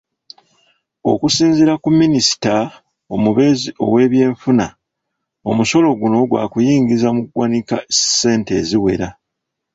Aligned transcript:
Okusinziira 1.11 1.73
ku 1.83 1.89
Minisita 1.99 2.53
omubeezi 3.15 3.69
ow'ebyenfuna, 3.83 4.67
omusolo 5.49 5.87
guno 5.99 6.17
gwa 6.29 6.43
kuyingiza 6.51 7.07
mu 7.15 7.21
ggwanika 7.25 7.77
ssente 7.97 8.51
eziwera. 8.61 9.07